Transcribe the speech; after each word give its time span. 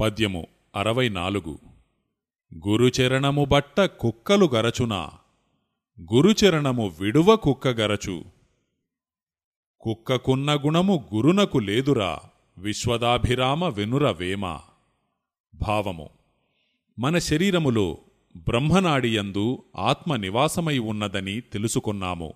పద్యము 0.00 0.46
అరవై 0.76 1.08
నాలుగు. 1.08 1.58
గురుచరణము 2.68 3.44
బట్ట 3.44 3.80
కుక్కలు 3.80 4.46
గరచునా? 4.46 5.10
గురుచరణము 6.14 6.92
విడువ 7.00 7.36
కుక్క 7.36 7.68
గరచు. 7.68 8.24
కుక్కకున్న 9.80 10.54
గుణము 10.54 11.08
గురునకు 11.14 11.58
లేదురా 11.58 12.18
విశ్వదాభిరామ 12.58 13.64
వెనుర 13.64 14.10
వేమ. 14.10 14.58
భావము 15.54 16.10
మన 16.98 17.18
శరీరములో 17.18 17.98
బ్రహ్మనాడియందు 18.36 19.62
ఆత్మ 19.76 20.16
నివాసమై 20.16 20.78
ఉన్నదని 20.78 21.40
తెలుసుకున్నాము. 21.40 22.32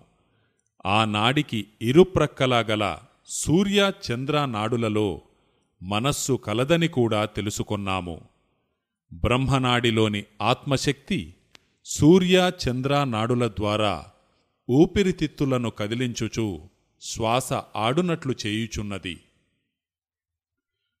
ఆ 0.85 1.05
నాడికి 1.05 1.67
ఇరుప్రక్కలా 1.81 2.59
గల 2.59 2.97
సూర్య 3.27 3.91
చంద్ర 4.11 4.45
నాడులలో 4.45 5.21
మనస్సు 5.81 6.33
కలదని 6.33 6.87
కూడా 6.87 7.25
తెలుసుకున్నాము. 7.25 8.21
బ్రహ్మనాడిలోని 9.13 10.23
ఆత్మశక్తి 10.41 11.33
సూర్య 11.85 12.51
చంద్ర 12.67 13.03
నాడుల 13.03 13.47
ద్వారా 13.47 14.05
ఊపిరితిత్తులను 14.69 15.69
కదిలించుచు 15.69 16.61
శ్వాస 17.01 17.53
ఆడునట్లు 17.75 18.35
చేయుచున్నది. 18.45 19.19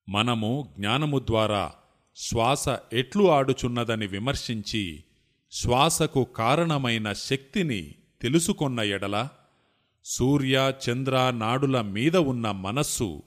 మనము 0.09 0.73
జ్ఞానము 0.77 1.19
ద్వారా 1.19 1.71
శ్వాస 2.15 2.65
ఎట్లు 2.93 3.31
ఆడుచున్నదని 3.31 4.07
విమర్శించి 4.07 5.03
శ్వాసకు 5.51 6.23
కారణమైన 6.23 7.13
శక్తిని 7.13 7.95
తెలుసుకొన్న 8.21 8.79
ఎడల 8.79 9.29
సూర్య 10.05 10.73
చంద్ర 10.89 11.31
నాడుల 11.31 11.81
మీద 11.81 12.17
ఉన్న 12.17 12.51
మనస్సు 12.51 13.23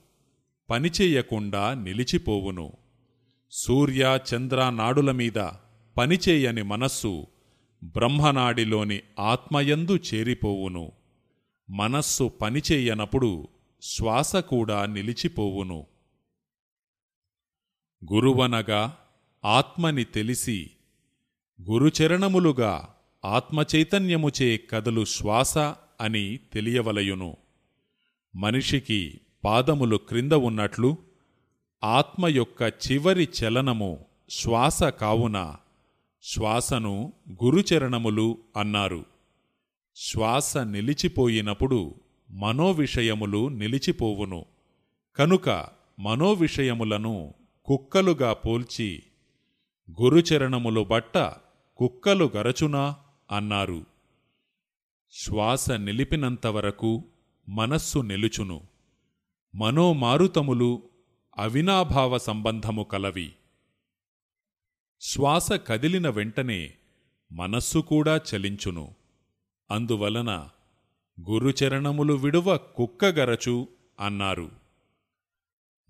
పనిచేయకుండా 0.70 1.74
నిలిచిపోవును. 1.74 2.72
సూర్య 3.50 4.20
చంద్ర 4.34 4.70
నాడుల 4.70 5.10
మీద 5.10 5.48
పనిచేయని 5.96 6.62
మనస్సు 6.62 7.26
బ్రహ్మనాడిలోని 7.84 9.00
ఆత్మయందు 9.18 9.98
చేరిపోవును. 10.14 10.92
మనస్సు 11.70 12.24
పనిచేయనప్పుడు 12.24 13.48
శ్వాస 13.82 14.36
కూడా 14.36 14.86
నిలిచిపోవును. 14.86 15.86
గురువనగా 18.12 18.98
ఆత్మని 19.44 20.04
తెలిసి 20.04 20.70
గురుచరణములుగా 21.62 22.88
ఆత్మచైతన్యముచే 23.24 24.60
కదలు 24.70 25.04
శ్వాస 25.04 25.58
అని 26.00 26.38
తెలియవలయును. 26.52 27.36
మనిషికి 28.36 29.20
పాదములు 29.44 29.96
క్రింద 29.96 30.32
ఉన్నట్లు 30.32 30.96
ఆత్మ 31.84 32.26
యొక్క 32.26 32.62
చివరి 32.62 33.28
చలనము 33.42 34.04
శ్వాస 34.30 34.82
కావున 34.82 35.56
శ్వాసను 36.22 37.12
గురుచరణములు 37.44 38.38
అన్నారు. 38.56 39.04
శ్వాస 39.96 40.56
నిలిచిపోయినప్పుడు 40.56 41.94
మనోవిషయములు 42.30 43.48
నిలిచిపోవును. 43.48 44.44
కనుక 45.16 45.66
మనోవిషయములను 45.98 47.34
కుక్కలుగా 47.64 48.32
పోల్చి 48.32 49.02
గురుచరణములు 50.02 50.84
బట్ట 50.84 51.18
కుక్కలు 51.76 52.30
గరచునా 52.36 52.96
అన్నారు. 53.30 53.86
శ్వాస 55.12 55.70
నిలిపినంతవరకు 55.70 57.04
మనస్సు 57.48 57.98
నిలుచును. 57.98 58.67
మనోమారుతములు 59.54 60.82
అవినాభావ 61.38 62.18
సంబంధము 62.18 62.82
కలవి. 62.82 63.32
శ్వాస 65.00 65.52
కదిలిన 65.52 66.08
వెంటనే 66.08 66.74
మనస్సు 67.32 67.78
కూడా 67.78 68.20
చలించును. 68.34 68.94
అందువలన 69.70 70.48
గురుచరణములు 71.30 72.14
విడువ 72.14 72.56
కుక్కగరచు 72.56 73.68
అన్నారు. 74.00 74.50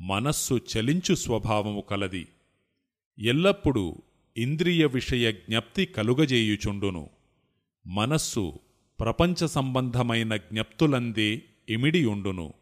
మనస్సు 0.00 0.60
చలించు 0.76 1.14
స్వభావము 1.14 1.80
కలది. 1.80 2.28
ఎల్లప్పుడూ 3.18 3.96
ఇంద్రియ 4.36 4.86
విషయ 4.86 5.32
జ్ఞప్తి 5.32 5.86
కలుగజేయుచుండును. 5.86 7.10
మనస్సు 7.86 8.58
ప్రపంచ 9.00 9.46
సంబంధమైన 9.46 10.36
జ్ఞప్తులందే 10.36 11.42
ఇమిడియుండును. 11.68 12.52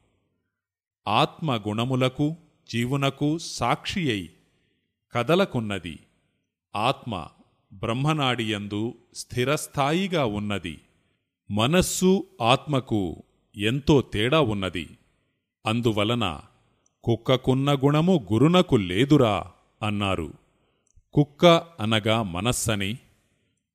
ఆత్మగుణములకు 1.08 2.36
జీవునకు 2.72 3.38
సాక్షియై 3.38 4.28
కదలకున్నది. 5.12 5.98
ఆత్మ 6.76 7.26
బ్రహ్మనాడియందు 7.72 8.94
స్థిరస్థాయిగా 9.14 10.24
ఉన్నది. 10.24 10.80
మనస్సు 11.50 12.26
ఆత్మకు 12.42 13.22
ఎంతో 13.56 14.00
తేడా 14.00 14.40
ఉన్నది. 14.40 14.88
అందువలన 15.66 16.40
కుక్కకున్న 17.04 17.74
గుణము 17.74 18.26
గురునకు 18.32 18.76
లేదురా 18.76 19.44
అన్నారు. 19.82 20.34
కుక్క 21.14 21.46
అనగా 21.80 22.22
మనస్సని 22.22 22.98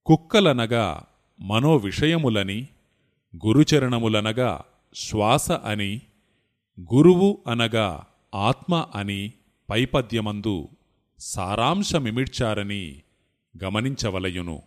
కుక్కలనగా 0.06 1.04
మనోవిషయములని 1.42 2.68
గురుచరణములనగా 3.46 4.64
శ్వాస 4.96 5.52
అని 5.52 6.02
గురువు 6.82 7.40
అనగా 7.48 8.04
ఆత్మ 8.36 8.86
అని 8.96 9.34
పైపద్యమందు 9.70 10.70
సారాంశమిమిడ్చారని 11.20 13.02
గమనించవలయును. 13.64 14.62